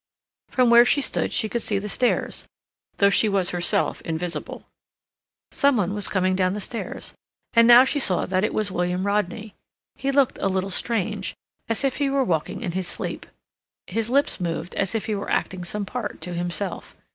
[0.49, 2.47] From where she stood she could see the stairs,
[2.97, 4.65] though she was herself invisible.
[5.51, 7.13] Some one was coming down the stairs,
[7.53, 9.53] and now she saw that it was William Rodney.
[9.95, 11.35] He looked a little strange,
[11.69, 13.27] as if he were walking in his sleep;
[13.85, 16.97] his lips moved as if he were acting some part to himself.